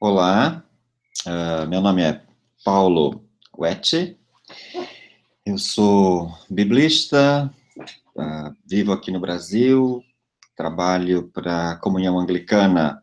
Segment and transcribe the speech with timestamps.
[0.00, 0.64] Olá,
[1.26, 2.22] uh, meu nome é
[2.64, 3.24] Paulo
[3.58, 4.16] Wetche,
[5.44, 7.52] eu sou biblista,
[8.14, 10.00] uh, vivo aqui no Brasil,
[10.56, 13.02] trabalho para a Comunhão Anglicana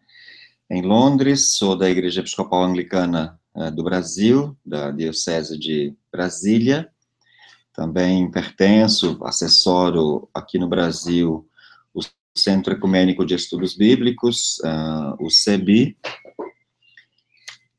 [0.69, 6.89] em Londres, sou da Igreja Episcopal Anglicana uh, do Brasil, da Diocese de Brasília,
[7.73, 11.45] também pertenço, assessoro aqui no Brasil
[11.93, 11.99] o
[12.33, 14.61] Centro Ecumênico de Estudos Bíblicos,
[15.19, 15.97] o CEBI,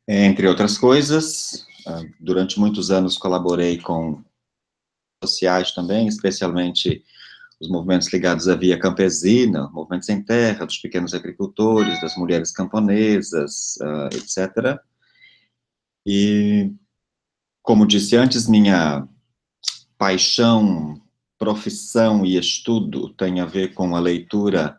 [0.09, 4.23] entre outras coisas, ah, durante muitos anos colaborei com
[5.23, 7.03] sociais também, especialmente
[7.61, 13.79] os movimentos ligados à via campesina, movimentos sem terra, dos pequenos agricultores, das mulheres camponesas,
[13.81, 14.79] uh, etc.
[16.07, 16.71] E,
[17.63, 19.09] como disse antes, minha
[19.97, 21.01] paixão,
[21.39, 24.79] profissão e estudo tem a ver com a leitura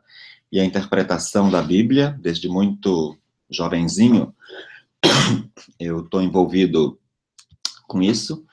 [0.52, 3.18] e a interpretação da Bíblia, desde muito
[3.50, 4.34] jovenzinho
[5.80, 7.00] eu estou envolvido
[7.88, 8.46] com isso.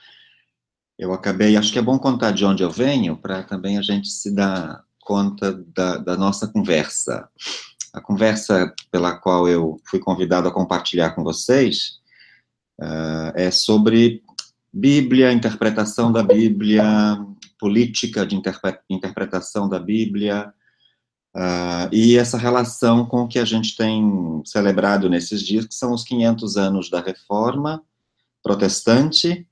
[0.99, 4.09] Eu acabei, acho que é bom contar de onde eu venho, para também a gente
[4.09, 7.29] se dar conta da, da nossa conversa.
[7.93, 11.99] A conversa pela qual eu fui convidado a compartilhar com vocês
[12.81, 14.23] uh, é sobre
[14.73, 16.85] Bíblia, interpretação da Bíblia,
[17.59, 20.53] política de interpre interpretação da Bíblia,
[21.35, 25.93] Uh, e essa relação com o que a gente tem celebrado nesses dias, que são
[25.93, 27.83] os 500 anos da reforma
[28.41, 29.47] protestante,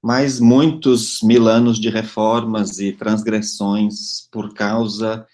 [0.00, 5.26] mais muitos mil anos de reformas e transgressões por causa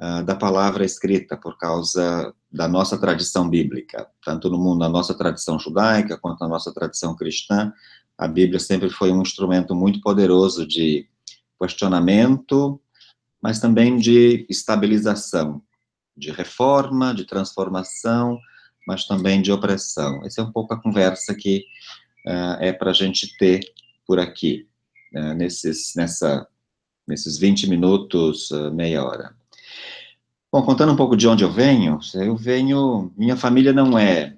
[0.00, 5.14] uh, da palavra escrita, por causa da nossa tradição bíblica, tanto no mundo, a nossa
[5.14, 7.72] tradição judaica, quanto a nossa tradição cristã,
[8.16, 11.08] a Bíblia sempre foi um instrumento muito poderoso de
[11.60, 12.80] questionamento,
[13.42, 15.62] mas também de estabilização,
[16.16, 18.38] de reforma, de transformação,
[18.86, 20.24] mas também de opressão.
[20.24, 21.64] Essa é um pouco a conversa que
[22.26, 23.60] uh, é para a gente ter
[24.06, 24.66] por aqui,
[25.14, 26.46] uh, nesses, nessa,
[27.06, 29.34] nesses 20 minutos, uh, meia hora.
[30.52, 34.36] Bom, contando um pouco de onde eu venho, eu venho, minha família não é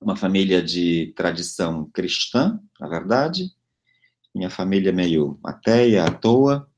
[0.00, 3.52] uma família de tradição cristã, na verdade,
[4.34, 6.68] minha família é meio ateia, à toa,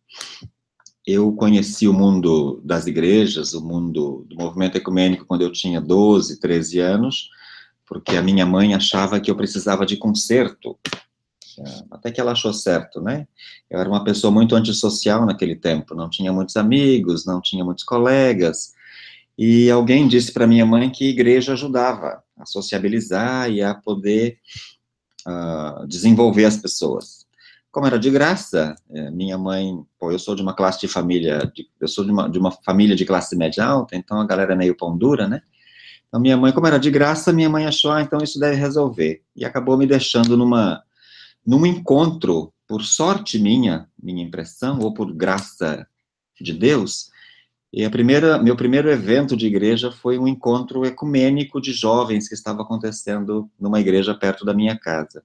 [1.06, 6.38] eu conheci o mundo das igrejas, o mundo do movimento ecumênico quando eu tinha 12,
[6.38, 7.30] 13 anos,
[7.86, 10.78] porque a minha mãe achava que eu precisava de conserto.
[11.58, 13.26] É, até que ela achou certo, né?
[13.68, 17.84] Eu era uma pessoa muito antissocial naquele tempo, não tinha muitos amigos, não tinha muitos
[17.84, 18.72] colegas.
[19.36, 24.38] E alguém disse para minha mãe que igreja ajudava a sociabilizar e a poder
[25.26, 27.21] uh, desenvolver as pessoas
[27.72, 31.50] como era de graça, é, minha mãe, pô, eu sou de uma classe de família,
[31.54, 34.52] de, eu sou de uma, de uma família de classe média alta, então a galera
[34.52, 35.40] é meio pão dura, né?
[36.06, 39.22] Então minha mãe, como era de graça, minha mãe achou, ah, então isso deve resolver.
[39.34, 40.82] E acabou me deixando numa,
[41.46, 45.86] num encontro, por sorte minha, minha impressão, ou por graça
[46.38, 47.10] de Deus,
[47.72, 52.34] e a primeira, meu primeiro evento de igreja foi um encontro ecumênico de jovens que
[52.34, 55.24] estava acontecendo numa igreja perto da minha casa.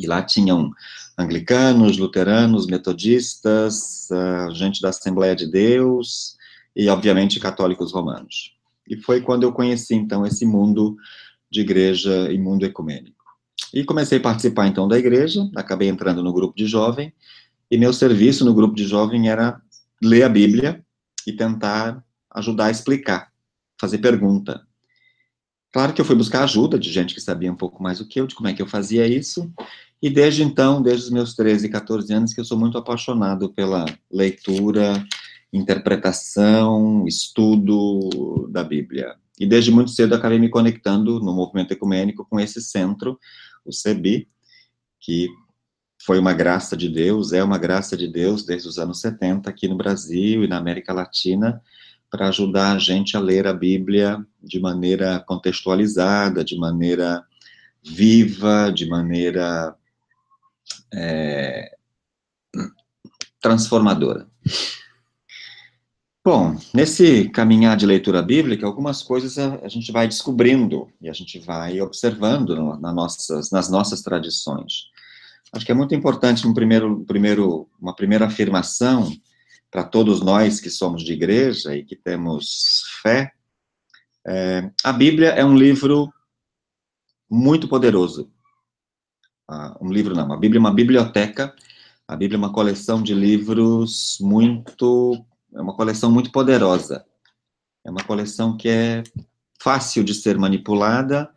[0.00, 0.70] E lá tinham
[1.18, 6.36] anglicanos, luteranos, metodistas, uh, gente da Assembleia de Deus
[6.74, 8.54] e, obviamente, católicos romanos.
[8.88, 10.96] E foi quando eu conheci, então, esse mundo
[11.50, 13.20] de igreja e mundo ecumênico.
[13.74, 17.12] E comecei a participar, então, da igreja, acabei entrando no grupo de jovem,
[17.70, 19.60] e meu serviço no grupo de jovem era
[20.02, 20.84] ler a Bíblia
[21.26, 23.30] e tentar ajudar a explicar,
[23.78, 24.66] fazer pergunta.
[25.72, 28.20] Claro que eu fui buscar ajuda de gente que sabia um pouco mais do que
[28.20, 29.52] eu, de como é que eu fazia isso,
[30.02, 33.84] e desde então, desde os meus 13, 14 anos, que eu sou muito apaixonado pela
[34.10, 35.04] leitura,
[35.52, 39.14] interpretação, estudo da Bíblia.
[39.38, 43.18] E desde muito cedo acabei me conectando no movimento ecumênico com esse centro,
[43.64, 44.28] o CEBI,
[44.98, 45.28] que
[46.02, 49.68] foi uma graça de Deus, é uma graça de Deus desde os anos 70 aqui
[49.68, 51.60] no Brasil e na América Latina,
[52.10, 57.22] para ajudar a gente a ler a Bíblia de maneira contextualizada, de maneira
[57.82, 59.74] viva, de maneira
[60.92, 61.76] é,
[63.40, 64.28] transformadora.
[66.22, 71.12] Bom, nesse caminhar de leitura bíblica, algumas coisas a, a gente vai descobrindo e a
[71.14, 74.90] gente vai observando no, na nossas, nas nossas tradições.
[75.52, 79.10] Acho que é muito importante um primeiro, primeiro, uma primeira afirmação
[79.70, 83.32] para todos nós que somos de igreja e que temos fé.
[84.26, 86.12] É, a Bíblia é um livro
[87.30, 88.30] muito poderoso
[89.80, 91.54] um livro não, a Bíblia é uma biblioteca,
[92.06, 95.24] a Bíblia é uma coleção de livros muito,
[95.54, 97.04] é uma coleção muito poderosa,
[97.84, 99.02] é uma coleção que é
[99.60, 101.30] fácil de ser manipulada,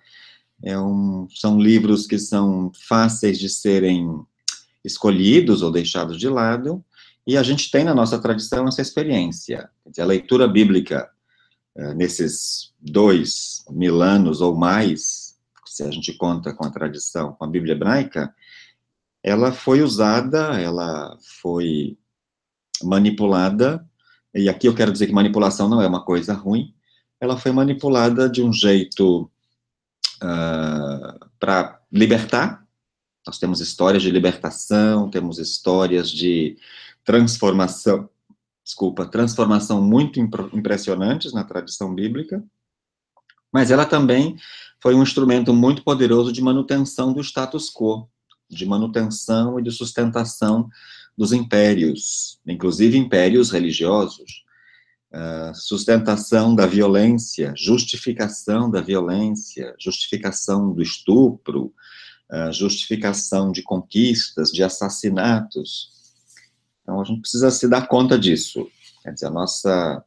[0.63, 4.23] é um, são livros que são fáceis de serem
[4.83, 6.83] escolhidos ou deixados de lado,
[7.25, 9.69] e a gente tem na nossa tradição essa experiência.
[9.97, 11.09] A leitura bíblica,
[11.75, 15.22] eh, nesses dois mil anos ou mais,
[15.73, 18.31] se a gente conta com a tradição, com a Bíblia hebraica,
[19.23, 21.97] ela foi usada, ela foi
[22.83, 23.83] manipulada,
[24.35, 26.75] e aqui eu quero dizer que manipulação não é uma coisa ruim,
[27.19, 29.23] ela foi manipulada de um jeito
[30.21, 32.63] uh, ah, para libertar.
[33.25, 36.57] Nós temos histórias de libertação, temos histórias de
[37.03, 38.09] transformação,
[38.63, 42.43] desculpa, transformação muito impressionantes na tradição bíblica,
[43.53, 44.35] mas ela também
[44.81, 48.09] foi um instrumento muito poderoso de manutenção do status quo,
[48.49, 50.67] de manutenção e de sustentação
[51.15, 54.43] dos impérios, inclusive impérios religiosos,
[55.13, 61.71] uh, sustentação da violência, justificação da violência, justificação do estupro,
[62.31, 65.91] uh, justificação de conquistas, de assassinatos.
[66.81, 68.67] Então a gente precisa se dar conta disso.
[69.03, 70.03] Quer dizer, a nossa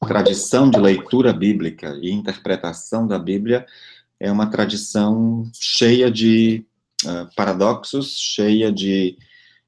[0.00, 3.66] tradição de leitura bíblica e interpretação da Bíblia
[4.20, 6.64] é uma tradição cheia de
[7.04, 9.16] uh, paradoxos, cheia de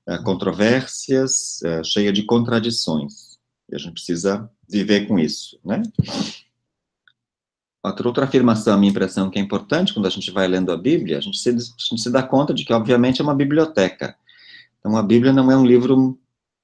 [0.08, 3.37] uh, controvérsias, uh, cheia de contradições.
[3.70, 5.82] E a gente precisa viver com isso, né?
[7.84, 11.19] Outra, outra afirmação, minha impressão, que é importante quando a gente vai lendo a Bíblia,
[11.19, 14.17] a gente, se, a gente se dá conta de que, obviamente, é uma biblioteca.
[14.81, 16.19] Então, a Bíblia não é um livro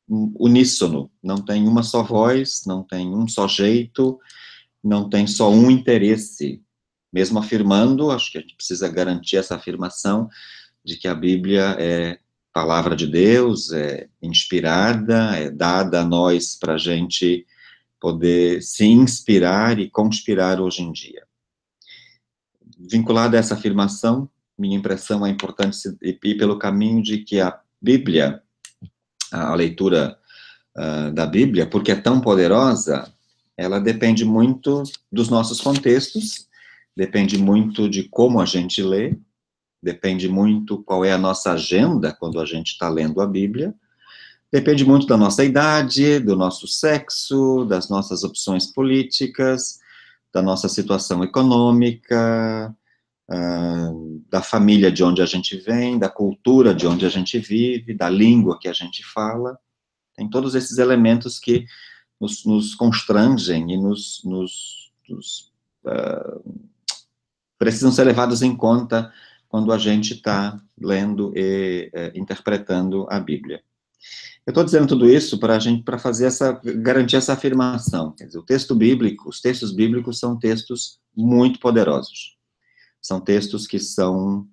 [0.08, 4.18] uníssono, não tem uma só voz, não tem um só jeito,
[4.82, 6.62] não tem só um interesse.
[7.12, 10.28] Mesmo afirmando, acho que a gente precisa garantir essa afirmação
[10.84, 12.18] de que a Bíblia é
[12.52, 17.46] palavra de Deus, é inspirada, é dada a nós para a gente
[17.98, 21.24] poder se inspirar e conspirar hoje em dia.
[22.76, 24.28] Vinculado a essa afirmação,
[24.58, 28.42] minha impressão é importante ir pelo caminho de que a Bíblia,
[29.32, 30.18] a leitura
[30.76, 33.12] uh, da Bíblia, porque é tão poderosa,
[33.56, 36.46] ela depende muito dos nossos contextos,
[36.96, 39.16] depende muito de como a gente lê,
[39.82, 43.74] depende muito qual é a nossa agenda quando a gente está lendo a Bíblia,
[44.52, 49.78] Depende muito da nossa idade, do nosso sexo, das nossas opções políticas,
[50.30, 52.76] da nossa situação econômica,
[53.32, 57.94] uh, da família de onde a gente vem, da cultura de onde a gente vive,
[57.94, 59.58] da língua que a gente fala.
[60.14, 61.64] Tem todos esses elementos que
[62.20, 65.52] nos, nos constrangem e nos, nos, nos
[65.84, 66.60] uh,
[67.58, 69.12] precisam ser levados em conta
[69.48, 73.62] quando a gente está lendo e uh, interpretando a Bíblia.
[74.44, 78.12] Eu estou dizendo tudo isso para a gente para fazer essa garantir essa afirmação.
[78.12, 82.36] Quer dizer, o texto bíblico, os textos bíblicos são textos muito poderosos.
[83.02, 84.46] São textos que são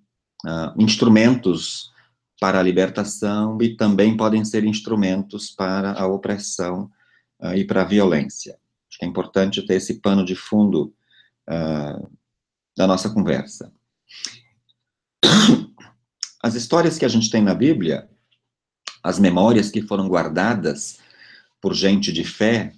[0.46, 1.92] uh, instrumentos
[2.40, 6.90] para a libertação e também podem ser instrumentos para a opressão
[7.40, 8.58] uh, e para a violência.
[8.90, 10.94] Acho que é importante ter esse pano de fundo
[11.50, 12.12] uh,
[12.76, 13.72] da nossa conversa.
[16.42, 18.10] As histórias que a gente tem na Bíblia
[19.04, 21.00] as memórias que foram guardadas
[21.62, 22.74] por gente de fé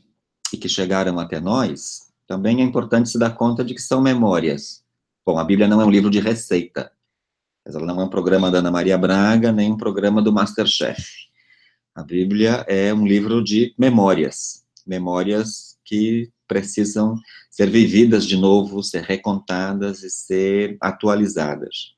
[0.54, 4.84] e que chegaram até nós, também é importante se dar conta de que são memórias.
[5.26, 6.92] Bom, a Bíblia não é um livro de receita.
[7.64, 11.30] Ela não é um programa da Ana Maria Braga, nem um programa do Masterchef.
[11.94, 14.66] A Bíblia é um livro de memórias.
[14.86, 17.16] Memórias que precisam
[17.52, 21.94] ser vividas de novo, ser recontadas e ser atualizadas.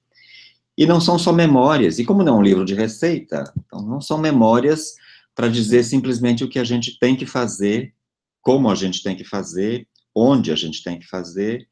[0.78, 4.02] E não são só memórias, e como não é um livro de receita, então não
[4.02, 4.96] são memórias
[5.34, 7.94] para dizer simplesmente o que a gente tem que fazer,
[8.42, 11.68] como a gente tem que fazer, onde a gente tem que fazer,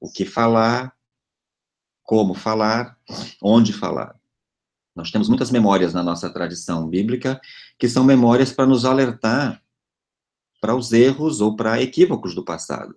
[0.00, 0.92] o que falar,
[2.02, 2.98] como falar,
[3.42, 4.18] onde falar.
[4.96, 7.40] Nós temos muitas memórias na nossa tradição bíblica
[7.78, 9.62] que são memórias para nos alertar
[10.60, 12.94] para os erros ou para equívocos do passado.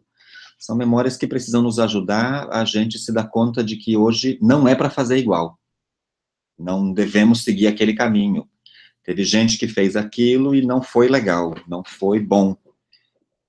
[0.60, 4.68] São memórias que precisam nos ajudar a gente se dar conta de que hoje não
[4.68, 5.60] é para fazer igual.
[6.58, 8.48] Não devemos seguir aquele caminho.
[9.04, 12.56] Teve gente que fez aquilo e não foi legal, não foi bom.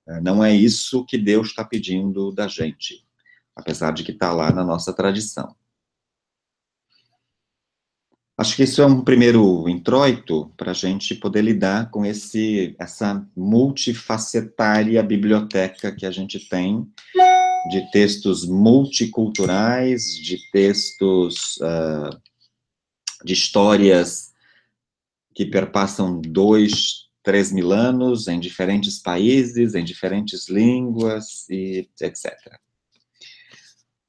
[0.07, 3.04] É, não é isso que Deus está pedindo da gente,
[3.55, 5.55] apesar de que está lá na nossa tradição.
[8.37, 13.25] Acho que isso é um primeiro introito para a gente poder lidar com esse, essa
[13.33, 16.85] multifacetária biblioteca que a gente tem
[17.69, 22.21] de textos multiculturais, de textos uh,
[23.23, 24.33] de histórias
[25.33, 32.35] que perpassam dois, três mil anos em diferentes países, em diferentes línguas e etc.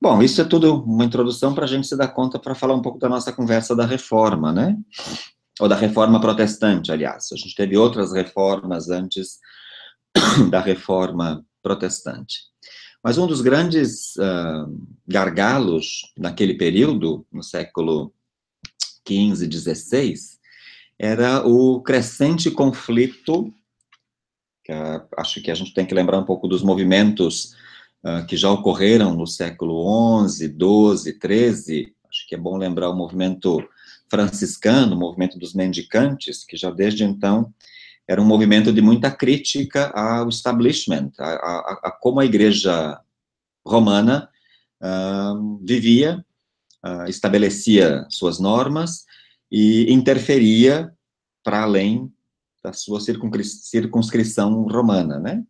[0.01, 2.83] Bom, isso é tudo uma introdução para a gente se dar conta para falar um
[2.83, 4.77] pouco da nossa conversa da reforma, né?
[5.59, 7.29] Ou da reforma protestante, aliás.
[7.33, 9.39] A gente teve outras reformas antes
[10.51, 12.41] da reforma protestante.
[13.03, 18.13] Mas um dos grandes uh, gargalos naquele período, no século
[19.09, 20.15] XV, XVI,
[20.99, 23.51] era o crescente conflito.
[24.63, 27.55] Que, uh, acho que a gente tem que lembrar um pouco dos movimentos
[28.07, 31.95] uh, que já ocorreram no século XI, XII, XIII.
[32.09, 33.67] Acho que é bom lembrar o movimento
[34.09, 37.53] franciscano, o movimento dos mendicantes, que já desde então
[38.09, 43.01] era um movimento de muita crítica ao establishment, a, a, a como a igreja
[43.67, 44.29] romana
[44.81, 46.25] uh, vivia,
[46.85, 49.05] uh, estabelecia suas normas
[49.51, 50.93] e interferia
[51.43, 52.13] para além
[52.63, 55.43] da sua circunscrição romana, né?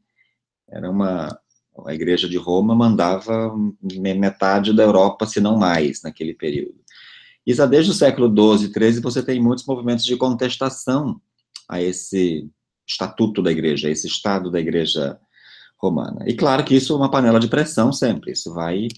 [0.68, 1.38] Era uma
[1.85, 6.80] a igreja de Roma mandava metade da Europa, se não mais, naquele período.
[7.47, 11.21] E já desde o século XII e XIII você tem muitos movimentos de contestação
[11.68, 12.49] a esse
[12.87, 15.18] estatuto da igreja, a esse estado da igreja
[15.78, 16.25] romana.
[16.26, 18.88] E claro que isso é uma panela de pressão sempre, isso vai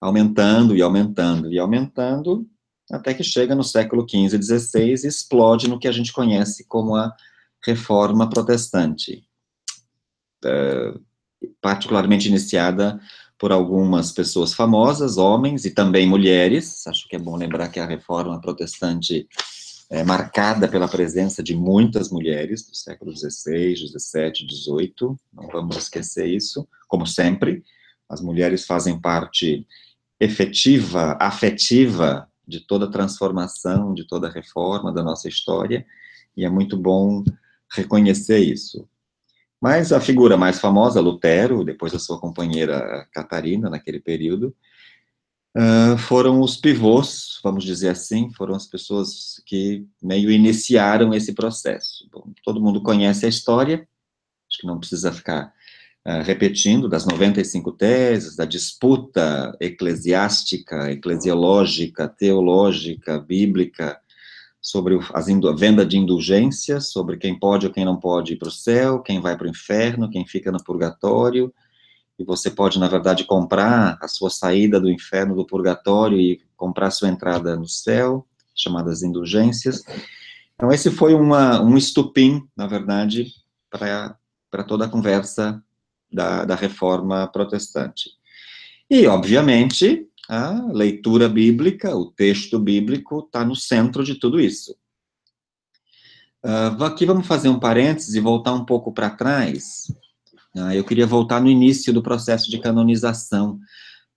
[0.00, 2.46] aumentando e aumentando e aumentando,
[2.90, 6.66] até que chega no século XV e XVI e explode no que a gente conhece
[6.66, 7.14] como a
[7.64, 9.22] Reforma Protestante,
[10.44, 10.94] é,
[11.60, 13.00] particularmente iniciada
[13.38, 16.86] por algumas pessoas famosas, homens e também mulheres.
[16.86, 19.26] Acho que é bom lembrar que a Reforma Protestante
[19.88, 25.16] é marcada pela presença de muitas mulheres do século XVI, XVII, XVIII.
[25.32, 27.64] Não vamos esquecer isso, como sempre.
[28.08, 29.66] As mulheres fazem parte
[30.20, 35.86] efetiva, afetiva de toda a transformação, de toda a reforma da nossa história,
[36.36, 37.24] e é muito bom
[37.72, 38.86] reconhecer isso.
[39.60, 44.54] Mas a figura mais famosa, Lutero, depois a sua companheira Catarina, naquele período,
[45.54, 52.08] uh, foram os pivôs, vamos dizer assim, foram as pessoas que meio iniciaram esse processo.
[52.10, 53.86] Bom, todo mundo conhece a história,
[54.48, 55.52] acho que não precisa ficar
[56.06, 64.00] uh, repetindo, das 95 teses, da disputa eclesiástica, eclesiológica, teológica, bíblica,
[64.60, 65.20] sobre a
[65.54, 69.20] venda de indulgências, sobre quem pode ou quem não pode ir para o céu, quem
[69.20, 71.52] vai para o inferno, quem fica no purgatório,
[72.18, 76.88] e você pode, na verdade, comprar a sua saída do inferno, do purgatório, e comprar
[76.88, 79.82] a sua entrada no céu, chamadas indulgências.
[80.54, 83.32] Então, esse foi uma, um estupim, na verdade,
[83.70, 85.62] para toda a conversa
[86.12, 88.10] da, da reforma protestante.
[88.90, 94.76] E, obviamente, a leitura bíblica, o texto bíblico, está no centro de tudo isso.
[96.44, 99.92] Uh, aqui vamos fazer um parênteses e voltar um pouco para trás.
[100.54, 103.58] Uh, eu queria voltar no início do processo de canonização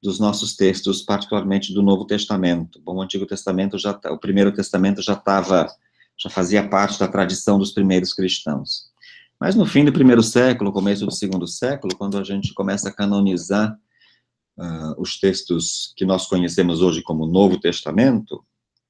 [0.03, 2.79] dos nossos textos, particularmente do Novo Testamento.
[2.86, 5.67] Bom, o Antigo Testamento já, tá, o Primeiro Testamento já estava,
[6.15, 8.91] já fazia parte da tradição dos primeiros cristãos.
[9.39, 12.93] Mas no fim do primeiro século, começo do segundo século, quando a gente começa a
[12.93, 13.75] canonizar
[14.57, 18.43] uh, os textos que nós conhecemos hoje como Novo Testamento,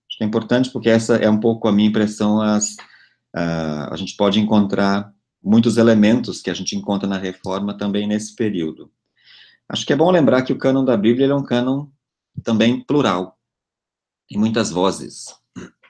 [0.10, 2.74] acho que é importante porque essa é um pouco a minha impressão, as,
[3.36, 8.36] uh, a gente pode encontrar muitos elementos que a gente encontra na Reforma também nesse
[8.36, 8.91] período.
[9.67, 11.88] Acho que é bom lembrar que o cânon da Bíblia é um cânon
[12.43, 13.38] também plural,
[14.27, 15.25] tem muitas vozes.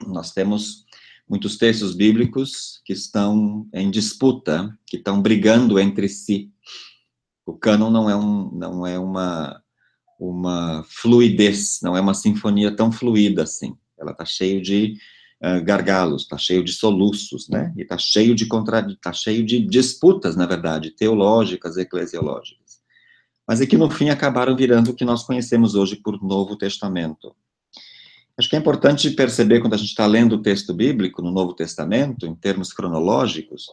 [0.06, 0.84] Nós temos
[1.28, 6.52] muitos textos bíblicos que estão em disputa, que estão brigando entre si.
[7.46, 9.62] O cânon não é, um, não é uma,
[10.30, 13.76] uma fluidez, não é uma sinfonia tão fluida assim.
[13.98, 14.96] Ela está cheia de
[15.42, 17.72] uh, gargalos, está cheio de soluços, né?
[17.76, 22.80] E está cheio de contra, está cheio de disputas, na verdade, teológicas, eclesiológicas.
[23.46, 27.34] Mas é que no fim acabaram virando o que nós conhecemos hoje por Novo Testamento.
[28.36, 31.54] Acho que é importante perceber, quando a gente está lendo o texto bíblico no Novo
[31.54, 33.66] Testamento, em termos cronológicos,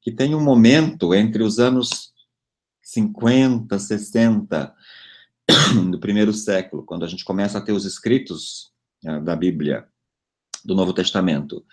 [0.00, 2.12] que tem um momento entre os anos
[2.82, 4.74] 50, 60
[5.90, 8.72] do primeiro século, quando a gente começa a ter os escritos
[9.04, 9.86] uh, da Bíblia,
[10.64, 11.64] do Novo Testamento,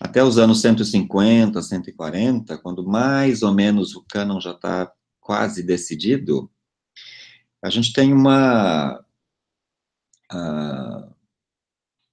[0.00, 6.50] até os anos 150, 140, quando mais ou menos o cânon já está quase decidido,
[7.62, 9.04] a gente tem uma.
[10.32, 11.18] Uh,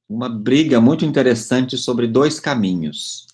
[0.08, 3.28] uma briga muito interessante sobre dois caminhos.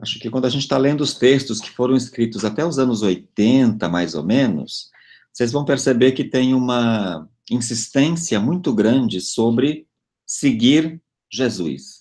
[0.00, 3.02] Acho que quando a gente está lendo os textos que foram escritos até os anos
[3.02, 4.90] 80, mais ou menos,
[5.36, 9.86] vocês vão perceber que tem uma insistência muito grande sobre
[10.24, 10.98] seguir
[11.30, 12.00] Jesus.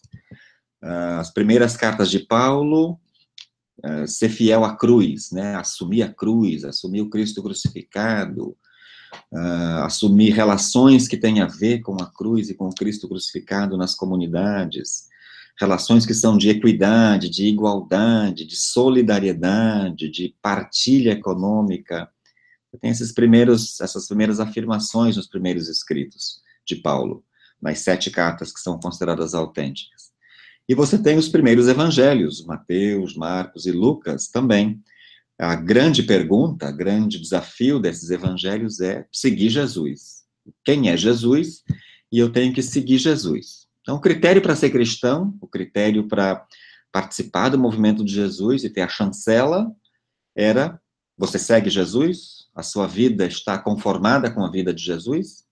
[0.82, 2.98] Ah, as primeiras cartas de Paulo,
[3.84, 5.54] ah, ser fiel à cruz, né?
[5.56, 8.56] assumir a cruz, assumir o Cristo crucificado,
[9.34, 13.76] uh, assumir relações que têm a ver com a cruz e com o Cristo crucificado
[13.76, 15.10] nas comunidades,
[15.60, 22.10] relações que são de equidade, de igualdade, de solidariedade, de partilha econômica.
[22.78, 27.24] Tem esses primeiros, essas primeiras afirmações nos primeiros escritos de Paulo,
[27.62, 30.12] nas sete cartas que são consideradas autênticas.
[30.68, 34.82] E você tem os primeiros evangelhos, Mateus, Marcos e Lucas também.
[35.38, 40.24] A grande pergunta, o grande desafio desses evangelhos é seguir Jesus.
[40.64, 41.64] Quem é Jesus?
[42.12, 43.68] E eu tenho que seguir Jesus.
[43.82, 46.46] Então, o critério para ser cristão, o critério para
[46.92, 49.72] participar do movimento de Jesus e ter a chancela,
[50.36, 50.82] era:
[51.18, 52.45] você segue Jesus?
[52.56, 55.44] A sua vida está conformada com a vida de Jesus?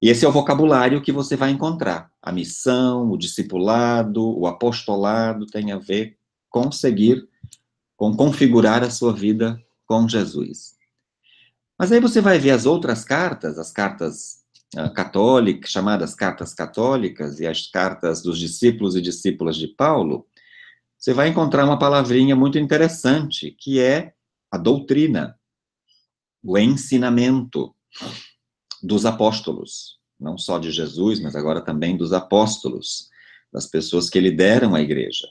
[0.00, 2.08] E esse é o vocabulário que você vai encontrar.
[2.22, 6.16] A missão, o discipulado, o apostolado tem a ver
[6.48, 7.28] com seguir,
[7.96, 10.76] com configurar a sua vida com Jesus.
[11.76, 14.38] Mas aí você vai ver as outras cartas, as cartas
[14.76, 20.26] uh, católicas, chamadas cartas católicas, e as cartas dos discípulos e discípulas de Paulo,
[20.96, 24.12] você vai encontrar uma palavrinha muito interessante, que é
[24.50, 25.37] a doutrina,
[26.42, 27.74] o ensinamento
[28.82, 33.08] dos apóstolos, não só de Jesus, mas agora também dos apóstolos,
[33.52, 35.26] das pessoas que lideram a igreja.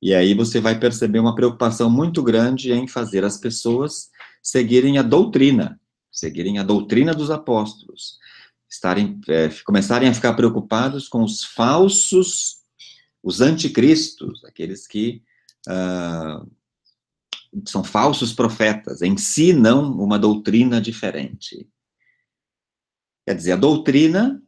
[0.00, 4.10] E aí você vai perceber uma preocupação muito grande em fazer as pessoas
[4.42, 5.80] seguirem a doutrina,
[6.12, 8.18] seguirem a doutrina dos apóstolos,
[8.70, 12.58] estarem, é, começarem a ficar preocupados com os falsos,
[13.22, 15.22] os anticristos, aqueles que
[15.68, 16.48] uh,
[17.64, 21.68] são falsos profetas, ensinam uma doutrina diferente.
[23.26, 24.42] Quer dizer, a doutrina,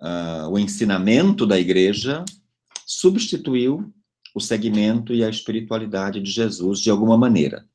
[0.00, 2.24] uh, o ensinamento da igreja,
[2.86, 3.92] substituiu
[4.34, 7.66] o segmento e a espiritualidade de Jesus de alguma maneira.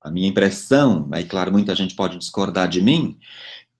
[0.00, 3.18] A minha impressão, aí claro, muita gente pode discordar de mim,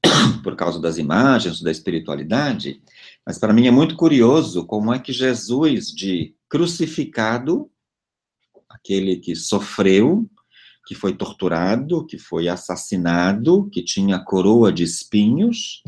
[0.43, 2.83] por causa das imagens, da espiritualidade,
[3.25, 7.71] mas para mim é muito curioso como é que Jesus, de crucificado,
[8.79, 10.29] aquele que sofreu,
[10.87, 15.83] que foi torturado, que foi assassinado, que tinha coroa de espinhos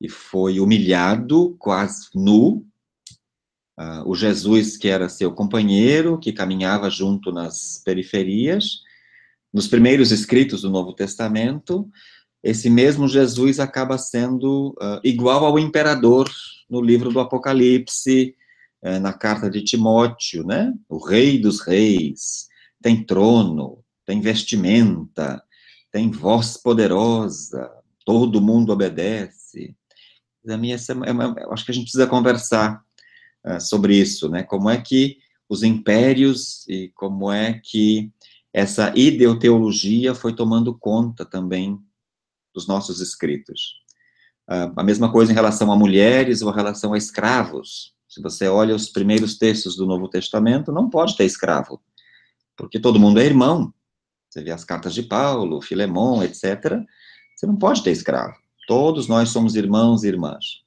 [0.00, 2.64] e foi humilhado, quase nu.
[3.76, 8.82] Uh, o Jesus que era seu companheiro, que caminhava junto nas periferias,
[9.52, 11.90] nos primeiros escritos do Novo Testamento,
[12.42, 16.30] esse mesmo Jesus acaba sendo uh, igual ao imperador
[16.70, 18.36] no livro do Apocalipse,
[18.84, 20.72] uh, na carta de Timóteo, né?
[20.88, 22.48] O rei dos reis,
[22.82, 25.42] tem trono, tem vestimenta,
[25.90, 27.70] tem voz poderosa,
[28.04, 29.74] todo mundo obedece.
[30.48, 32.82] A minha, é eu acho que a gente precisa conversar
[33.46, 34.42] uh, sobre isso, né?
[34.42, 35.18] Como é que
[35.48, 38.12] os impérios e como é que
[38.52, 41.78] essa ideoteologia foi tomando conta também
[42.54, 43.82] dos nossos escritos.
[44.48, 47.94] Uh, a mesma coisa em relação a mulheres ou em relação a escravos.
[48.14, 51.82] Se você olha os primeiros textos do Novo Testamento, não pode ter escravo,
[52.56, 53.74] porque todo mundo é irmão,
[54.30, 56.80] você vê as cartas de Paulo, Filemão, etc.
[57.34, 58.36] Você não pode ter escravo.
[58.68, 60.62] Todos nós somos irmãos e irmãs.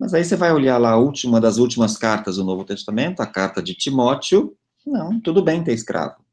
[0.00, 3.26] Mas aí você vai olhar lá a última das últimas cartas do Novo Testamento, a
[3.26, 4.56] carta de Timóteo.
[4.86, 6.24] Não, tudo bem ter escravo.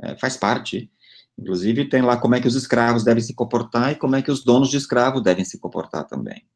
[0.00, 0.88] É, faz parte.
[1.36, 4.30] Inclusive, tem lá como é que os escravos devem se comportar e como é que
[4.30, 6.46] os donos de escravo devem se comportar também.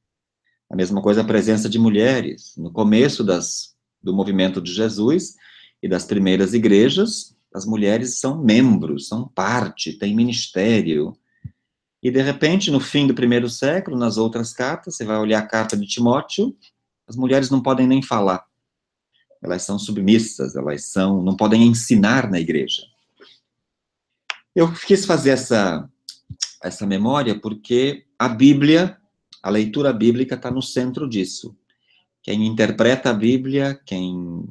[0.70, 2.54] A mesma coisa a presença de mulheres.
[2.56, 5.34] No começo das, do movimento de Jesus
[5.82, 11.16] e das primeiras igrejas, as mulheres são membros, são parte, têm ministério.
[12.02, 15.46] E, de repente, no fim do primeiro século, nas outras cartas, você vai olhar a
[15.46, 16.54] carta de Timóteo,
[17.08, 18.44] as mulheres não podem nem falar.
[19.42, 22.82] Elas são submissas, elas são, não podem ensinar na igreja.
[24.54, 25.88] Eu quis fazer essa,
[26.62, 28.97] essa memória porque a Bíblia,
[29.48, 31.56] a leitura bíblica está no centro disso.
[32.22, 34.46] Quem interpreta a Bíblia, quem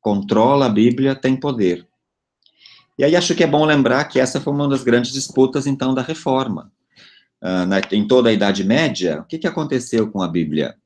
[0.00, 1.86] controla a Bíblia, tem poder.
[2.98, 5.94] E aí acho que é bom lembrar que essa foi uma das grandes disputas, então,
[5.94, 6.72] da reforma.
[7.40, 10.76] Uh, na, em toda a Idade Média, o que, que aconteceu com a Bíblia?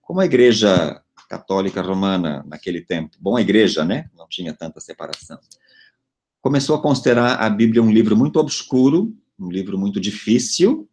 [0.00, 5.38] Como a Igreja Católica Romana, naquele tempo, bom, a Igreja, né, não tinha tanta separação,
[6.40, 10.88] começou a considerar a Bíblia um livro muito obscuro, um livro muito difícil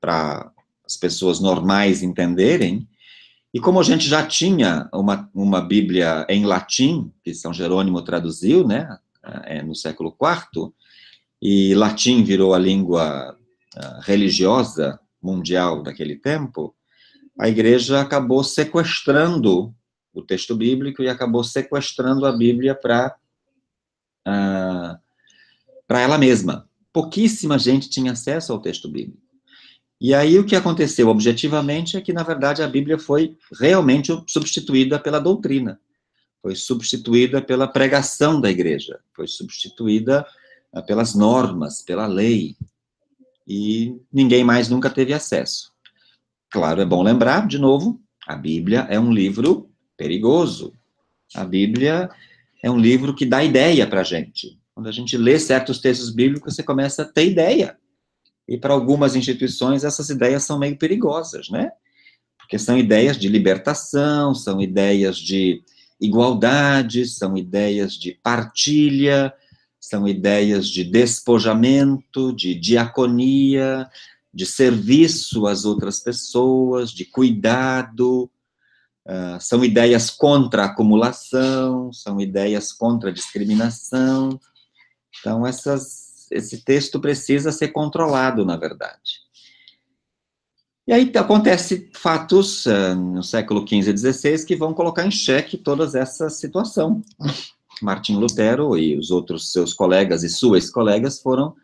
[0.00, 0.53] para
[0.84, 2.88] as pessoas normais entenderem,
[3.52, 8.66] e como a gente já tinha uma, uma Bíblia em latim, que São Jerônimo traduziu,
[8.66, 8.98] né,
[9.44, 10.72] é, no século IV,
[11.40, 13.36] e latim virou a língua
[13.76, 16.74] uh, religiosa mundial daquele tempo,
[17.38, 19.74] a igreja acabou sequestrando
[20.12, 23.14] o texto bíblico e acabou sequestrando a Bíblia para
[24.26, 24.98] uh,
[25.86, 26.68] para ela mesma.
[26.92, 29.23] pouquíssima gente tinha acesso ao texto bíblico.
[30.04, 34.98] E aí o que aconteceu objetivamente é que, na verdade, a Bíblia foi realmente substituída
[34.98, 35.80] pela doutrina,
[36.42, 40.26] foi substituída pela pregação da igreja, foi substituída
[40.74, 42.54] ah, pelas normas, pela lei,
[43.48, 45.72] e ninguém mais nunca teve acesso.
[46.50, 50.74] Claro, é bom lembrar, de novo, a Bíblia é um livro perigoso.
[51.34, 52.10] A Bíblia
[52.62, 54.60] é um livro que dá ideia para a gente.
[54.74, 57.78] Quando a gente lê certos textos bíblicos, você começa a ter ideia.
[58.48, 61.70] E para algumas instituições, essas ideias são meio perigosas, né?
[62.38, 65.62] Porque são ideias de libertação, são ideias de
[66.00, 69.32] igualdade, são ideias de partilha,
[69.80, 73.88] são ideias de despojamento, de diaconia,
[74.32, 78.30] de serviço às outras pessoas, de cuidado,
[79.06, 84.38] uh, são ideias contra a acumulação, são ideias contra a discriminação,
[85.20, 89.24] então, essas, esse texto precisa ser controlado, na verdade.
[90.86, 95.56] E aí acontece fatos uh, no século XV e XVI que vão colocar em xeque
[95.56, 97.02] toda essa situação.
[97.80, 101.54] Martim Lutero e os outros seus colegas e suas colegas foram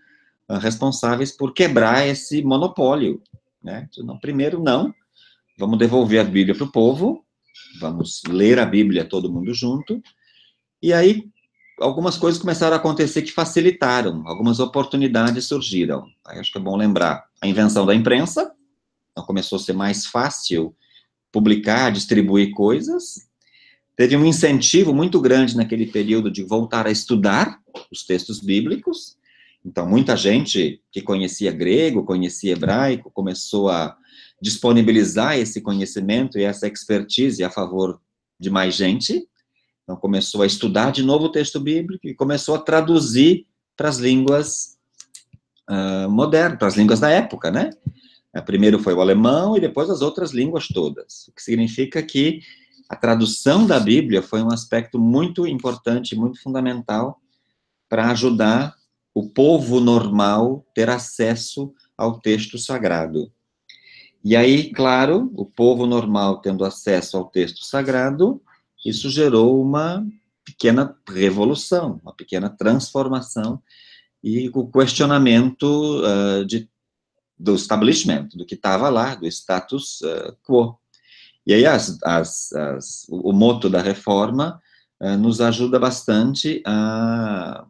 [0.49, 3.23] uh, responsáveis por quebrar esse monopólio.
[3.63, 3.89] Né?
[3.93, 4.95] Então, primeiro, não,
[5.59, 7.23] vamos devolver a Bíblia para o povo,
[7.79, 10.03] vamos ler a Bíblia todo mundo junto,
[10.83, 11.29] e aí
[11.81, 16.07] algumas coisas começaram a acontecer que facilitaram, algumas oportunidades surgiram.
[16.27, 18.53] Aí acho que é bom lembrar a invenção da imprensa,
[19.11, 20.75] então começou a ser mais fácil
[21.33, 23.29] publicar, distribuir coisas.
[23.97, 27.59] Teve um incentivo muito grande naquele período de voltar a estudar
[27.91, 29.17] os textos bíblicos.
[29.65, 33.97] Então, muita gente que conhecia grego, conhecia hebraico, começou a
[34.41, 38.01] disponibilizar esse conhecimento e essa expertise a favor
[38.39, 39.29] de mais gente.
[39.91, 43.45] Então, começou a estudar de novo o texto bíblico e começou a traduzir
[43.77, 44.79] para as línguas
[45.69, 47.71] uh, modernas, para as línguas da época, né?
[48.33, 51.27] Uh, primeiro foi o alemão e depois as outras línguas todas.
[51.27, 52.41] O que significa que
[52.89, 57.19] a tradução da Bíblia foi um aspecto muito importante, muito fundamental
[57.89, 58.77] para ajudar
[59.13, 63.29] o povo normal ter acesso ao texto sagrado.
[64.23, 68.41] E aí, claro, o povo normal tendo acesso ao texto sagrado,
[68.85, 70.07] isso gerou uma
[70.45, 73.63] pequena revolução, uma pequena transformação
[74.23, 76.69] e o questionamento uh, de,
[77.39, 80.79] do establishment, do que estava lá, do status uh, quo.
[81.47, 84.61] E aí as, as, as, o, moto da reforma
[85.01, 87.65] uh, nos ajuda bastante a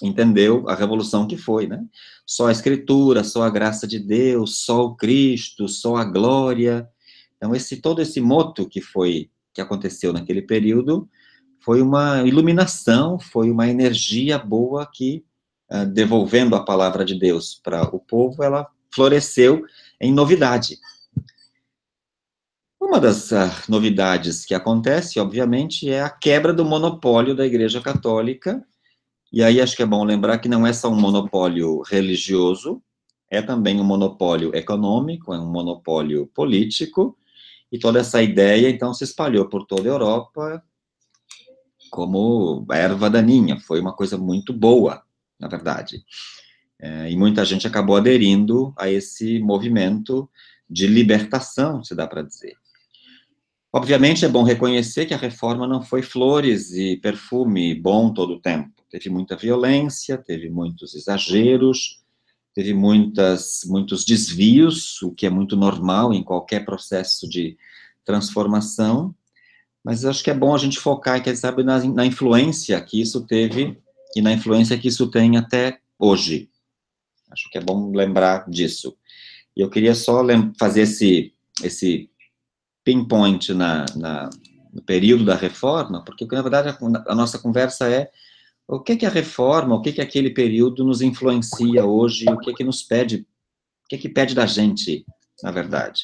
[0.00, 1.84] entender a revolução que foi, né?
[2.26, 6.88] Só a escritura, só a graça de Deus, só o Cristo, só a glória.
[7.36, 11.08] Então esse todo esse moto que foi que aconteceu naquele período
[11.60, 15.24] foi uma iluminação, foi uma energia boa que,
[15.70, 19.64] uh, devolvendo a palavra de Deus para o povo, ela floresceu
[20.00, 20.78] em novidade.
[22.80, 28.62] Uma das uh, novidades que acontece, obviamente, é a quebra do monopólio da Igreja Católica.
[29.32, 32.82] E aí acho que é bom lembrar que não é só um monopólio religioso,
[33.30, 37.16] é também um monopólio econômico, é um monopólio político,
[37.72, 40.62] e toda essa ideia, então, se espalhou por toda a Europa
[41.90, 43.58] como erva daninha.
[43.58, 45.02] Foi uma coisa muito boa,
[45.40, 46.04] na verdade.
[46.78, 50.28] É, e muita gente acabou aderindo a esse movimento
[50.68, 52.56] de libertação, se dá para dizer.
[53.72, 58.40] Obviamente, é bom reconhecer que a reforma não foi flores e perfume bom todo o
[58.40, 58.70] tempo.
[58.90, 62.01] Teve muita violência, teve muitos exageros,
[62.54, 67.56] teve muitas, muitos desvios, o que é muito normal em qualquer processo de
[68.04, 69.14] transformação,
[69.84, 73.26] mas acho que é bom a gente focar, quer sabe, na, na influência que isso
[73.26, 73.78] teve
[74.14, 76.48] e na influência que isso tem até hoje.
[77.30, 78.96] Acho que é bom lembrar disso.
[79.56, 80.22] E eu queria só
[80.58, 82.10] fazer esse, esse
[82.84, 84.30] pinpoint na, na,
[84.72, 88.10] no período da reforma, porque, na verdade, a, a nossa conversa é
[88.66, 92.54] o que que a reforma, o que que aquele período nos influencia hoje, o que
[92.54, 93.26] que nos pede,
[93.84, 95.04] o que que pede da gente,
[95.42, 96.02] na verdade.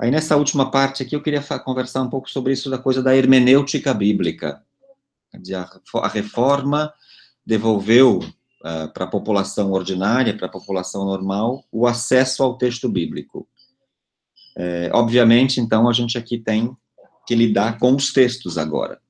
[0.00, 3.16] Aí nessa última parte aqui eu queria conversar um pouco sobre isso da coisa da
[3.16, 4.62] hermenêutica bíblica.
[5.94, 6.92] A reforma
[7.44, 13.48] devolveu uh, para a população ordinária, para a população normal, o acesso ao texto bíblico.
[14.56, 16.76] É, obviamente, então, a gente aqui tem
[17.26, 19.00] que lidar com os textos agora.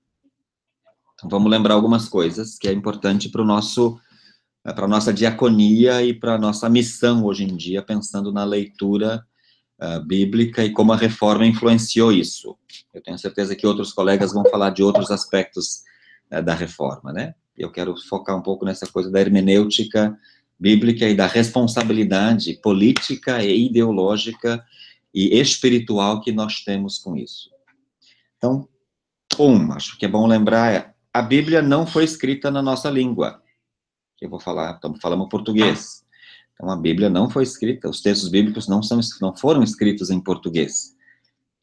[1.18, 3.98] Então, vamos lembrar algumas coisas que é importante para o nosso
[4.64, 8.44] eh, para a nossa diaconia e para a nossa missão hoje em dia, pensando na
[8.44, 9.26] leitura
[9.82, 12.56] uh, bíblica e como a reforma influenciou isso.
[12.94, 15.82] Eu tenho certeza que outros colegas vão falar de outros aspectos
[16.32, 17.34] uh, da reforma, né?
[17.56, 20.16] Eu quero focar um pouco nessa coisa da hermenêutica
[20.58, 24.64] bíblica e da responsabilidade política e ideológica
[25.14, 27.50] e espiritual que nós temos com isso.
[28.36, 28.68] Então,
[29.38, 33.42] um, acho que é bom lembrar, a Bíblia não foi escrita na nossa língua.
[34.20, 36.04] Eu vou falar, estamos falando português.
[36.54, 40.20] Então, a Bíblia não foi escrita, os textos bíblicos não, são, não foram escritos em
[40.20, 40.96] português.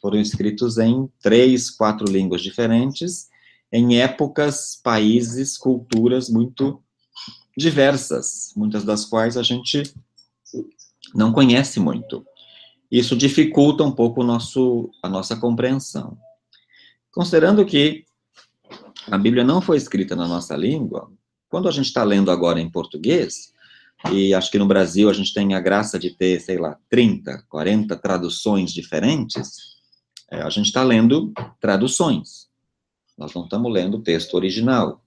[0.01, 3.27] Foram escritos em três, quatro línguas diferentes,
[3.71, 6.81] em épocas, países, culturas muito
[7.57, 9.83] diversas, muitas das quais a gente
[11.13, 12.25] não conhece muito.
[12.89, 16.17] Isso dificulta um pouco nosso, a nossa compreensão.
[17.11, 18.05] Considerando que
[19.09, 21.11] a Bíblia não foi escrita na nossa língua,
[21.49, 23.53] quando a gente está lendo agora em português,
[24.11, 27.45] e acho que no Brasil a gente tem a graça de ter, sei lá, 30,
[27.49, 29.75] 40 traduções diferentes,
[30.31, 32.47] é, a gente está lendo traduções.
[33.17, 35.01] Nós não estamos lendo o texto original.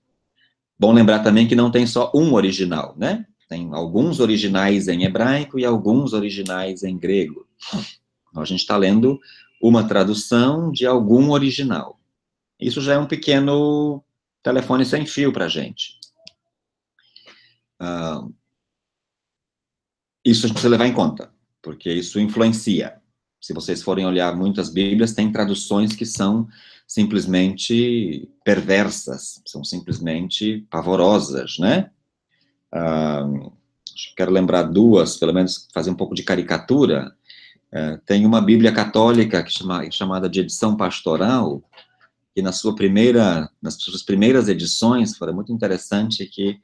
[0.79, 3.27] Bom lembrar também que não tem só um original, né?
[3.49, 7.47] Tem alguns originais em hebraico e alguns originais em grego.
[8.31, 9.19] Então, a gente está lendo
[9.61, 11.98] uma tradução de algum original.
[12.61, 14.03] Isso já é um pequeno
[14.43, 15.99] telefone sem fio para a gente.
[17.81, 18.35] Uh,
[20.25, 21.31] isso a gente precisa levar em conta,
[21.63, 23.01] porque isso influencia.
[23.41, 26.49] Se vocês forem olhar muitas Bíblias, tem traduções que são
[26.87, 31.91] simplesmente perversas, são simplesmente pavorosas, né?
[32.73, 33.27] Ah,
[34.17, 37.15] quero lembrar duas, pelo menos fazer um pouco de caricatura.
[37.71, 41.63] É, tem uma Bíblia católica que chama, chamada de edição pastoral,
[42.39, 46.61] que na sua primeira, nas suas primeiras edições, foi muito interessante que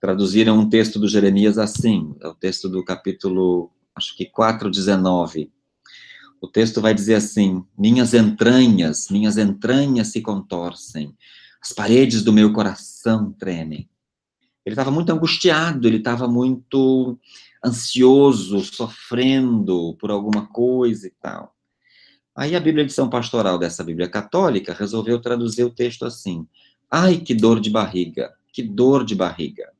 [0.00, 5.50] traduziram um texto do Jeremias assim, é o texto do capítulo, acho que 4:19
[6.40, 11.14] o texto vai dizer assim: Minhas entranhas, minhas entranhas se contorcem,
[11.60, 13.86] as paredes do meu coração tremem.
[14.64, 17.18] Ele estava muito angustiado, ele estava muito
[17.62, 21.54] ansioso, sofrendo por alguma coisa e tal.
[22.38, 26.46] Aí a Bíblia de São Pastoral dessa Bíblia católica resolveu traduzir o texto assim:
[26.88, 29.72] Ai, que dor de barriga, que dor de barriga.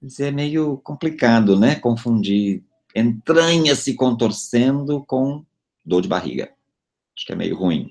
[0.00, 1.74] Isso é meio complicado, né?
[1.74, 2.62] Confundir
[2.94, 5.44] entranhas se contorcendo com
[5.84, 6.52] dor de barriga.
[7.16, 7.90] Acho que é meio ruim.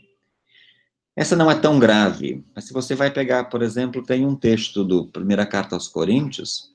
[1.13, 4.85] Essa não é tão grave, mas se você vai pegar, por exemplo, tem um texto
[4.85, 6.71] do primeira carta aos Coríntios,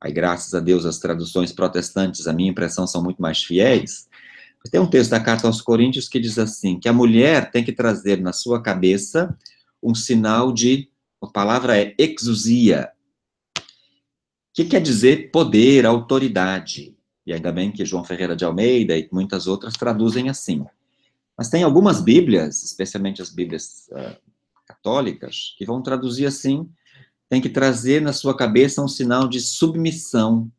[0.00, 4.08] aí graças a Deus as traduções protestantes, a minha impressão, são muito mais fiéis,
[4.70, 7.72] tem um texto da carta aos Coríntios que diz assim, que a mulher tem que
[7.72, 9.36] trazer na sua cabeça
[9.82, 10.88] um sinal de,
[11.22, 12.90] a palavra é exousia,
[14.52, 16.96] que quer dizer poder, autoridade.
[17.26, 20.64] E ainda bem que João Ferreira de Almeida e muitas outras traduzem assim.
[21.36, 24.16] Mas tem algumas Bíblias, especialmente as Bíblias uh,
[24.66, 26.68] católicas, que vão traduzir assim:
[27.28, 30.50] tem que trazer na sua cabeça um sinal de submissão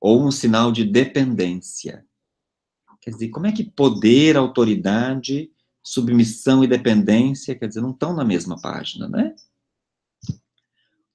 [0.00, 2.04] ou um sinal de dependência.
[3.02, 5.50] Quer dizer, como é que poder, autoridade,
[5.82, 9.34] submissão e dependência, quer dizer, não estão na mesma página, né?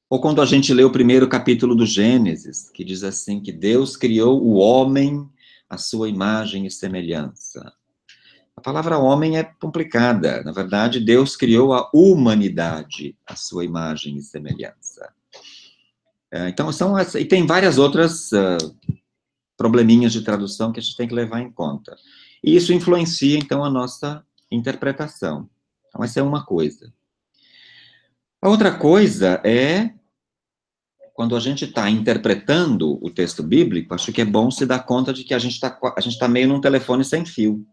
[0.09, 3.95] Ou quando a gente lê o primeiro capítulo do Gênesis, que diz assim que Deus
[3.95, 5.29] criou o homem
[5.69, 7.73] à sua imagem e semelhança.
[8.55, 10.43] A palavra homem é complicada.
[10.43, 15.13] Na verdade, Deus criou a humanidade à sua imagem e semelhança.
[16.31, 18.57] É, então, são e tem várias outras uh,
[19.57, 21.97] probleminhas de tradução que a gente tem que levar em conta.
[22.43, 25.49] E isso influencia, então, a nossa interpretação.
[25.87, 26.93] Então, essa é uma coisa.
[28.41, 29.93] A outra coisa é
[31.17, 35.11] quando a gente está interpretando o texto bíblico, acho que é bom se dar conta
[35.11, 37.65] de que a gente está tá meio num telefone sem fio.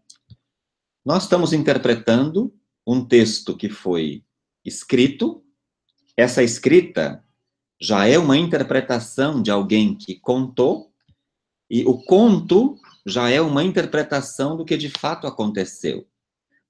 [1.05, 2.51] Nós estamos interpretando
[2.87, 4.23] um texto que foi
[4.65, 5.43] escrito,
[6.17, 7.23] essa escrita
[7.79, 10.91] já é uma interpretação de alguém que contou,
[11.69, 16.07] e o conto já é uma interpretação do que de fato aconteceu.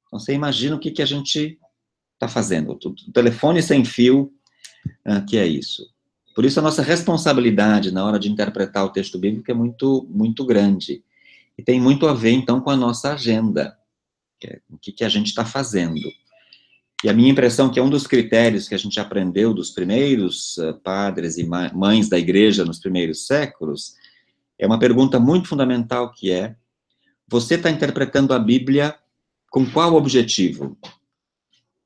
[0.07, 1.59] Então, você imagina o que, que a gente
[2.13, 2.71] está fazendo.
[2.71, 4.31] O telefone sem fio,
[5.07, 5.85] uh, que é isso.
[6.33, 10.45] Por isso, a nossa responsabilidade na hora de interpretar o texto bíblico é muito, muito
[10.45, 11.03] grande.
[11.57, 13.77] E tem muito a ver, então, com a nossa agenda.
[14.43, 16.01] É, o que, que a gente está fazendo.
[17.03, 19.71] E a minha impressão é que é um dos critérios que a gente aprendeu dos
[19.71, 23.95] primeiros uh, padres e mães da igreja nos primeiros séculos
[24.57, 26.55] é uma pergunta muito fundamental que é:
[27.27, 28.97] você está interpretando a Bíblia
[29.49, 30.77] com qual objetivo?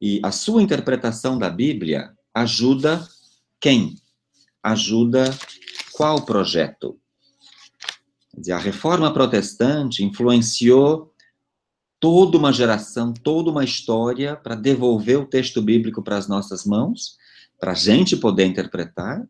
[0.01, 3.05] E a sua interpretação da Bíblia ajuda
[3.59, 3.95] quem?
[4.63, 5.37] ajuda
[5.93, 6.97] qual projeto?
[8.37, 11.13] Dizer, a reforma protestante influenciou
[11.99, 17.17] toda uma geração, toda uma história para devolver o texto bíblico para as nossas mãos,
[17.59, 19.27] para a gente poder interpretar,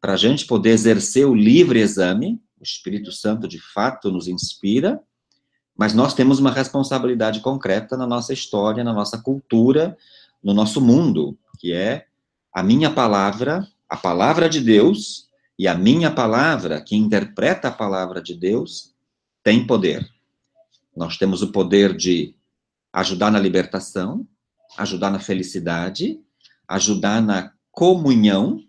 [0.00, 5.00] para a gente poder exercer o livre exame, o Espírito Santo de fato nos inspira,
[5.76, 9.96] mas nós temos uma responsabilidade concreta na nossa história, na nossa cultura,
[10.44, 12.06] no nosso mundo, que é
[12.52, 18.22] a minha palavra, a palavra de Deus, e a minha palavra, que interpreta a palavra
[18.22, 18.94] de Deus,
[19.42, 20.06] tem poder.
[20.94, 22.34] Nós temos o poder de
[22.92, 24.26] ajudar na libertação,
[24.76, 26.20] ajudar na felicidade,
[26.68, 28.62] ajudar na comunhão,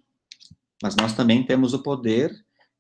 [0.81, 2.31] mas nós também temos o poder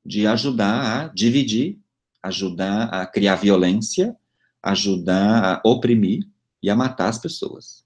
[0.05, 1.79] de ajudar a dividir,
[2.23, 4.15] ajudar a criar violência,
[4.61, 6.27] ajudar a oprimir
[6.61, 7.83] e a matar as pessoas.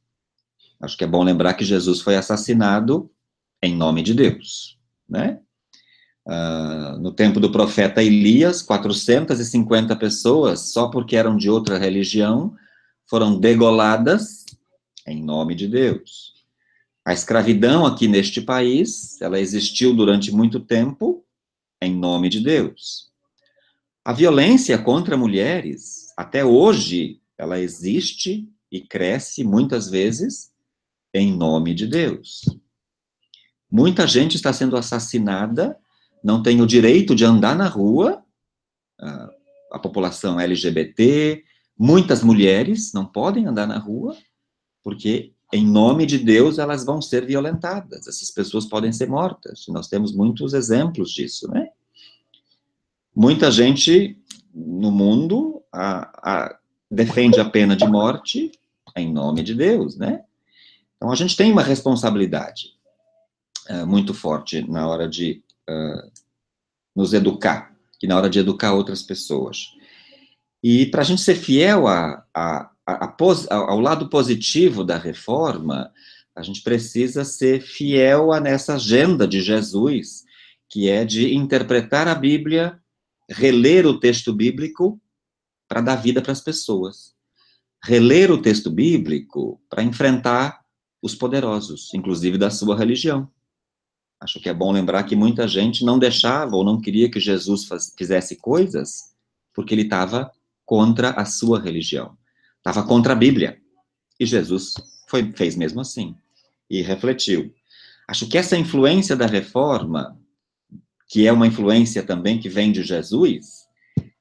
[0.80, 3.10] Acho que é bom lembrar que Jesus foi assassinado
[3.62, 5.40] em nome de Deus, né?
[6.28, 12.56] Uh, no tempo do profeta Elias, 450 pessoas, só porque eram de outra religião,
[13.06, 14.44] foram degoladas
[15.06, 16.34] em nome de Deus.
[17.06, 21.25] A escravidão aqui neste país, ela existiu durante muito tempo
[21.82, 23.12] em nome de Deus.
[24.04, 30.52] A violência contra mulheres, até hoje, ela existe e cresce muitas vezes
[31.14, 32.42] em nome de Deus.
[33.70, 35.78] Muita gente está sendo assassinada,
[36.24, 38.24] não tem o direito de andar na rua,
[39.72, 41.44] a população LGBT,
[41.78, 44.18] muitas mulheres não podem andar na rua,
[44.84, 49.66] porque em nome de Deus, elas vão ser violentadas, essas pessoas podem ser mortas.
[49.70, 51.70] Nós temos muitos exemplos disso, né?
[53.16, 54.20] Muita gente
[54.54, 58.52] no mundo a, a, defende a pena de morte
[58.96, 60.24] em nome de Deus, né?
[60.96, 62.70] Então a gente tem uma responsabilidade
[63.70, 66.12] uh, muito forte na hora de uh,
[66.96, 69.72] nos educar, e na hora de educar outras pessoas.
[70.64, 73.16] E para a gente ser fiel a, a, a,
[73.50, 75.92] ao lado positivo da reforma,
[76.36, 80.24] a gente precisa ser fiel a nessa agenda de Jesus,
[80.70, 82.80] que é de interpretar a Bíblia,
[83.30, 85.02] reler o texto bíblico
[85.68, 87.16] para dar vida para as pessoas.
[87.84, 90.62] Reler o texto bíblico para enfrentar
[91.02, 93.32] os poderosos, inclusive da sua religião.
[94.20, 97.66] Acho que é bom lembrar que muita gente não deixava ou não queria que Jesus
[97.66, 99.16] faz, fizesse coisas
[99.54, 100.32] porque ele estava
[100.66, 102.18] contra a sua religião.
[102.68, 103.60] Estava contra a Bíblia.
[104.20, 104.74] E Jesus
[105.08, 106.16] foi, fez mesmo assim.
[106.68, 107.54] E refletiu.
[108.08, 110.20] Acho que essa influência da reforma,
[111.08, 113.66] que é uma influência também que vem de Jesus,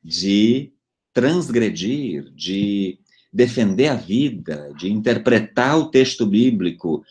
[0.02, 0.70] de
[1.14, 2.98] transgredir, de
[3.33, 7.02] defender a vida, de interpretar o texto bíblico,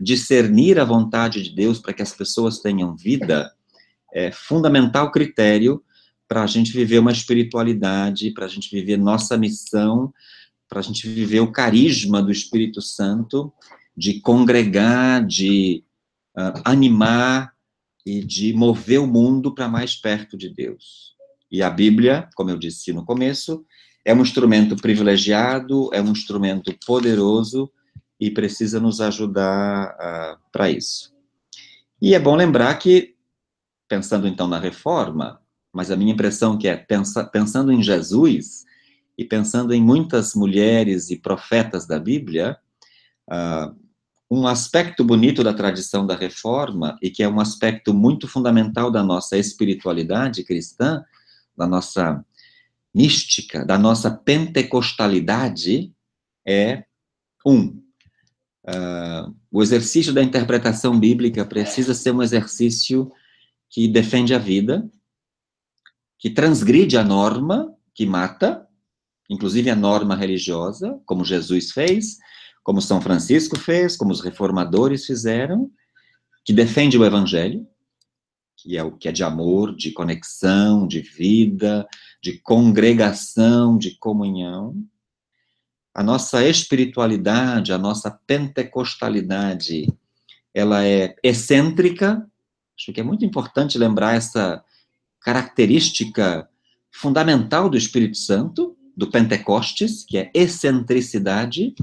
[0.00, 3.52] discernir a vontade de Deus para que as pessoas tenham vida,
[4.14, 5.82] é fundamental critério
[6.28, 10.12] para a gente viver uma espiritualidade, para a gente viver nossa missão,
[10.68, 13.52] para a gente viver o carisma do Espírito Santo,
[13.96, 15.84] de congregar, de
[16.36, 17.52] uh, animar
[18.04, 21.14] e de mover o mundo para mais perto de Deus.
[21.50, 23.64] E a Bíblia, como eu disse no começo,
[24.04, 27.70] é um instrumento privilegiado, é um instrumento poderoso
[28.20, 31.14] e precisa nos ajudar uh, para isso.
[32.00, 33.14] E é bom lembrar que,
[33.88, 35.40] pensando então na reforma,
[35.72, 38.64] mas a minha impressão que é, pensa, pensando em Jesus
[39.16, 42.58] e pensando em muitas mulheres e profetas da Bíblia,
[43.30, 43.74] uh,
[44.30, 49.02] um aspecto bonito da tradição da reforma, e que é um aspecto muito fundamental da
[49.02, 51.04] nossa espiritualidade cristã,
[51.56, 52.24] da nossa
[52.94, 55.92] mística, da nossa pentecostalidade,
[56.46, 56.84] é
[57.44, 57.82] um.
[58.68, 63.12] Uh, o exercício da interpretação bíblica precisa ser um exercício
[63.70, 64.88] que defende a vida,
[66.18, 68.65] que transgride a norma, que mata,
[69.28, 72.18] inclusive a norma religiosa, como Jesus fez,
[72.62, 75.70] como São Francisco fez, como os reformadores fizeram,
[76.44, 77.66] que defende o evangelho,
[78.56, 81.86] que é o que é de amor, de conexão, de vida,
[82.22, 84.74] de congregação, de comunhão.
[85.94, 89.86] A nossa espiritualidade, a nossa pentecostalidade,
[90.52, 92.26] ela é excêntrica.
[92.78, 94.64] Acho que é muito importante lembrar essa
[95.20, 96.48] característica
[96.90, 101.74] fundamental do Espírito Santo, do Pentecostes, que é excentricidade,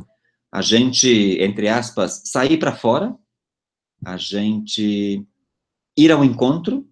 [0.51, 3.15] a gente, entre aspas, sair para fora,
[4.03, 5.25] a gente
[5.97, 6.87] ir ao encontro.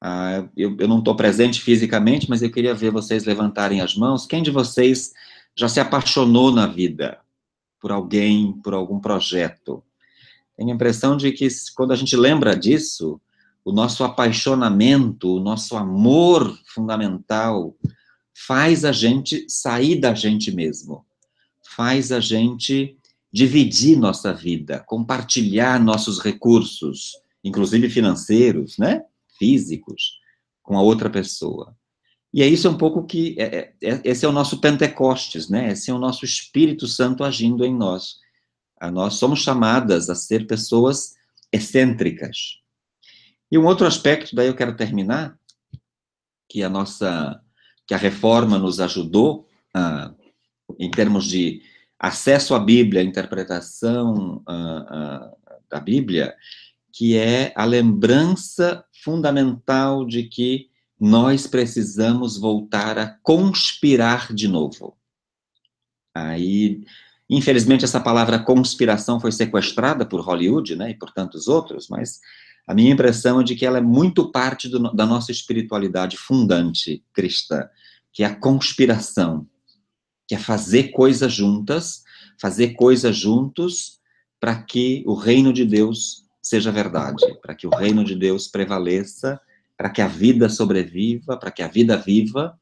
[0.00, 4.26] Ah, eu, eu não estou presente fisicamente, mas eu queria ver vocês levantarem as mãos.
[4.26, 5.12] Quem de vocês
[5.56, 7.18] já se apaixonou na vida
[7.80, 9.82] por alguém, por algum projeto?
[10.56, 11.46] Tenho a impressão de que
[11.76, 13.20] quando a gente lembra disso,
[13.64, 17.76] o nosso apaixonamento, o nosso amor fundamental,
[18.46, 21.04] faz a gente sair da gente mesmo,
[21.74, 22.96] faz a gente
[23.32, 27.12] dividir nossa vida, compartilhar nossos recursos,
[27.42, 29.02] inclusive financeiros, né?
[29.38, 30.18] Físicos,
[30.62, 31.76] com a outra pessoa.
[32.32, 35.72] E é isso um pouco que, é, é, é, esse é o nosso Pentecostes, né?
[35.72, 38.16] Esse é o nosso Espírito Santo agindo em nós.
[38.80, 41.14] A nós somos chamadas a ser pessoas
[41.52, 42.60] excêntricas.
[43.50, 45.38] E um outro aspecto, daí eu quero terminar,
[46.48, 47.42] que a nossa,
[47.88, 50.12] que a reforma nos ajudou, ah,
[50.78, 51.62] em termos de
[51.98, 56.36] acesso à Bíblia, interpretação ah, ah, da Bíblia,
[56.92, 60.68] que é a lembrança fundamental de que
[61.00, 64.96] nós precisamos voltar a conspirar de novo.
[66.14, 66.84] Aí,
[67.30, 72.20] infelizmente, essa palavra conspiração foi sequestrada por Hollywood, né, e por tantos outros, mas
[72.68, 77.02] a minha impressão é de que ela é muito parte do, da nossa espiritualidade fundante
[77.12, 77.68] cristã,
[78.12, 79.46] que é a conspiração,
[80.26, 82.04] que é fazer coisas juntas,
[82.40, 83.98] fazer coisas juntos
[84.38, 89.40] para que o reino de Deus seja verdade, para que o reino de Deus prevaleça
[89.78, 92.58] para que a vida sobreviva, para que a vida viva,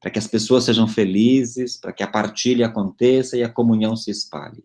[0.00, 4.12] para que as pessoas sejam felizes, para que a partilha aconteça e a comunhão se
[4.12, 4.64] espalhe,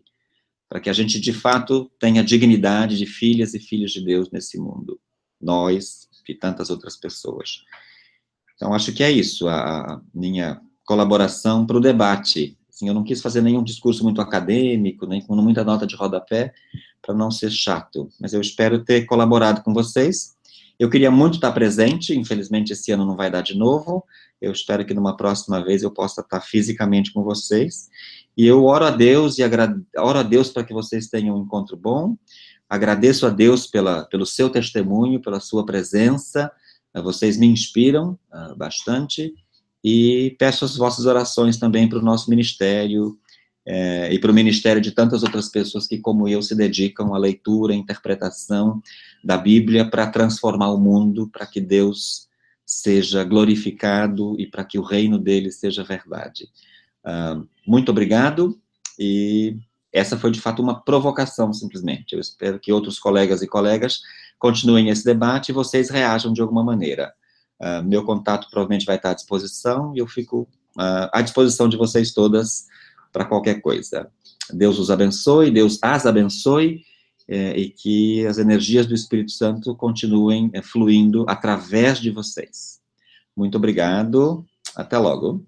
[0.68, 4.58] para que a gente de fato tenha dignidade de filhas e filhos de Deus nesse
[4.58, 5.00] mundo,
[5.40, 7.62] nós e tantas outras pessoas.
[8.54, 12.58] Então acho que é isso a minha colaboração para o debate.
[12.68, 16.52] Assim, eu não quis fazer nenhum discurso muito acadêmico, nem com muita nota de rodapé,
[17.00, 20.36] para não ser chato, mas eu espero ter colaborado com vocês
[20.78, 24.04] eu queria muito estar presente, infelizmente esse ano não vai dar de novo.
[24.40, 27.88] Eu espero que numa próxima vez eu possa estar fisicamente com vocês.
[28.36, 29.42] E eu oro a Deus e
[29.96, 32.16] oro a Deus para que vocês tenham um encontro bom.
[32.68, 36.52] Agradeço a Deus pela, pelo seu testemunho, pela sua presença.
[36.94, 39.34] Vocês me inspiram uh, bastante.
[39.82, 43.18] E peço as vossas orações também para o nosso ministério,
[43.70, 47.18] é, e para o ministério de tantas outras pessoas que, como eu, se dedicam à
[47.18, 48.82] leitura, à interpretação
[49.22, 52.28] da Bíblia para transformar o mundo, para que Deus
[52.64, 56.48] seja glorificado e para que o reino dele seja verdade.
[57.04, 58.58] Uh, muito obrigado
[58.98, 59.54] e
[59.92, 62.14] essa foi de fato uma provocação, simplesmente.
[62.14, 64.00] Eu espero que outros colegas e colegas
[64.38, 67.12] continuem esse debate e vocês reajam de alguma maneira.
[67.60, 70.48] Uh, meu contato provavelmente vai estar à disposição e eu fico
[70.78, 72.66] uh, à disposição de vocês todas
[73.12, 74.10] para qualquer coisa.
[74.52, 76.82] Deus os abençoe, Deus as abençoe,
[77.28, 82.80] é, e que as energias do Espírito Santo continuem é, fluindo através de vocês.
[83.36, 84.44] Muito obrigado,
[84.74, 85.44] até logo.